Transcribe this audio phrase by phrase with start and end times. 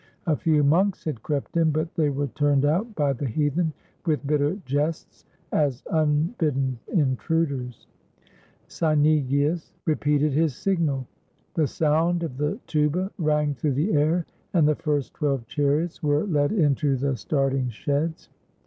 [0.25, 3.71] A few monks had crept in, but they were turned out by the heathen
[4.03, 7.85] with bitter jests, as unbidden intruders.
[8.67, 11.05] Cynegius repeated his signal.
[11.53, 14.25] The sound of the tuba rang through the air,
[14.55, 17.05] and the first twelve chariots were 498 THE WINNING OF THE FIRST MISSUS led into
[17.05, 18.29] the starting sheds.